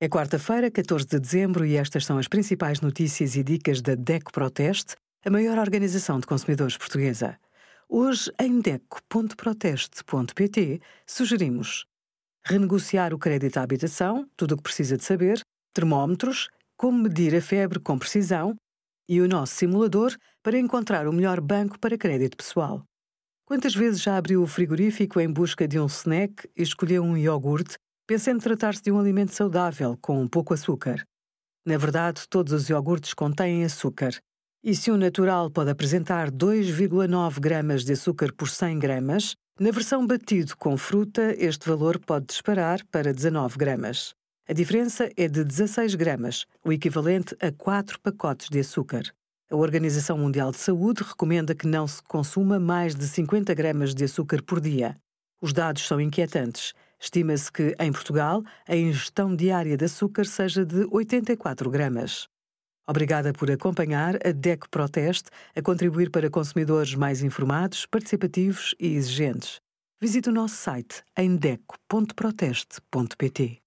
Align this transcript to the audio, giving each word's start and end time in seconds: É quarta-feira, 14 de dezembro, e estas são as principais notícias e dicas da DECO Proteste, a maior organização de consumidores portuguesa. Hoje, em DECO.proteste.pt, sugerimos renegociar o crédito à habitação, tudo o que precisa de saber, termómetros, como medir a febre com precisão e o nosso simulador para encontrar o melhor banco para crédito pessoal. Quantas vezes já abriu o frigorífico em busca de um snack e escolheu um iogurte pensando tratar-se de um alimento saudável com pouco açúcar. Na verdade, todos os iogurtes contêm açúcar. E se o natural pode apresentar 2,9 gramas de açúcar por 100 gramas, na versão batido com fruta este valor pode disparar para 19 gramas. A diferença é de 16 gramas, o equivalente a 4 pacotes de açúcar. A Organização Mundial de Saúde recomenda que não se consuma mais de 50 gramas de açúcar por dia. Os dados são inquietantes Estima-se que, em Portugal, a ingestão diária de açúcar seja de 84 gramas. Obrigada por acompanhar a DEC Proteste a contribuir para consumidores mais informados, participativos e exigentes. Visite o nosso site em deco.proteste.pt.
É 0.00 0.08
quarta-feira, 0.08 0.72
14 0.72 1.06
de 1.06 1.20
dezembro, 1.20 1.64
e 1.64 1.76
estas 1.76 2.04
são 2.04 2.18
as 2.18 2.26
principais 2.26 2.80
notícias 2.80 3.36
e 3.36 3.44
dicas 3.44 3.80
da 3.80 3.94
DECO 3.94 4.32
Proteste, 4.32 4.96
a 5.24 5.30
maior 5.30 5.56
organização 5.56 6.18
de 6.18 6.26
consumidores 6.26 6.76
portuguesa. 6.76 7.38
Hoje, 7.88 8.28
em 8.40 8.60
DECO.proteste.pt, 8.60 10.80
sugerimos 11.06 11.86
renegociar 12.44 13.14
o 13.14 13.18
crédito 13.18 13.58
à 13.58 13.62
habitação, 13.62 14.28
tudo 14.36 14.52
o 14.52 14.56
que 14.56 14.64
precisa 14.64 14.96
de 14.96 15.04
saber, 15.04 15.40
termómetros, 15.72 16.48
como 16.76 17.04
medir 17.04 17.32
a 17.36 17.40
febre 17.40 17.78
com 17.78 17.96
precisão 17.96 18.56
e 19.08 19.20
o 19.20 19.28
nosso 19.28 19.54
simulador 19.54 20.12
para 20.42 20.58
encontrar 20.58 21.06
o 21.06 21.12
melhor 21.12 21.40
banco 21.40 21.78
para 21.78 21.96
crédito 21.96 22.36
pessoal. 22.36 22.82
Quantas 23.46 23.76
vezes 23.76 24.02
já 24.02 24.16
abriu 24.16 24.42
o 24.42 24.46
frigorífico 24.46 25.20
em 25.20 25.30
busca 25.30 25.68
de 25.68 25.78
um 25.78 25.86
snack 25.86 26.50
e 26.56 26.62
escolheu 26.62 27.04
um 27.04 27.16
iogurte 27.16 27.76
pensando 28.06 28.42
tratar-se 28.42 28.82
de 28.82 28.92
um 28.92 28.98
alimento 28.98 29.34
saudável 29.34 29.96
com 30.00 30.26
pouco 30.28 30.52
açúcar. 30.52 31.02
Na 31.66 31.78
verdade, 31.78 32.28
todos 32.28 32.52
os 32.52 32.68
iogurtes 32.68 33.14
contêm 33.14 33.64
açúcar. 33.64 34.12
E 34.62 34.74
se 34.74 34.90
o 34.90 34.96
natural 34.96 35.50
pode 35.50 35.70
apresentar 35.70 36.30
2,9 36.30 37.40
gramas 37.40 37.84
de 37.84 37.92
açúcar 37.92 38.32
por 38.32 38.48
100 38.48 38.78
gramas, 38.78 39.34
na 39.58 39.70
versão 39.70 40.06
batido 40.06 40.56
com 40.56 40.76
fruta 40.76 41.34
este 41.38 41.66
valor 41.66 41.98
pode 41.98 42.26
disparar 42.26 42.84
para 42.90 43.12
19 43.12 43.56
gramas. 43.56 44.14
A 44.46 44.52
diferença 44.52 45.08
é 45.16 45.26
de 45.26 45.42
16 45.42 45.94
gramas, 45.94 46.44
o 46.62 46.72
equivalente 46.72 47.34
a 47.40 47.50
4 47.50 47.98
pacotes 48.00 48.50
de 48.50 48.60
açúcar. 48.60 49.04
A 49.50 49.56
Organização 49.56 50.18
Mundial 50.18 50.50
de 50.50 50.58
Saúde 50.58 51.02
recomenda 51.02 51.54
que 51.54 51.66
não 51.66 51.86
se 51.86 52.02
consuma 52.02 52.58
mais 52.58 52.94
de 52.94 53.06
50 53.06 53.54
gramas 53.54 53.94
de 53.94 54.04
açúcar 54.04 54.42
por 54.42 54.60
dia. 54.60 54.96
Os 55.40 55.52
dados 55.54 55.86
são 55.86 56.00
inquietantes 56.00 56.74
Estima-se 57.04 57.52
que, 57.52 57.76
em 57.78 57.92
Portugal, 57.92 58.42
a 58.66 58.74
ingestão 58.74 59.36
diária 59.36 59.76
de 59.76 59.84
açúcar 59.84 60.24
seja 60.24 60.64
de 60.64 60.86
84 60.90 61.70
gramas. 61.70 62.26
Obrigada 62.88 63.30
por 63.30 63.50
acompanhar 63.50 64.16
a 64.26 64.32
DEC 64.32 64.70
Proteste 64.70 65.28
a 65.54 65.60
contribuir 65.60 66.10
para 66.10 66.30
consumidores 66.30 66.94
mais 66.94 67.22
informados, 67.22 67.84
participativos 67.84 68.74
e 68.80 68.94
exigentes. 68.94 69.60
Visite 70.00 70.30
o 70.30 70.32
nosso 70.32 70.56
site 70.56 71.02
em 71.16 71.36
deco.proteste.pt. 71.36 73.63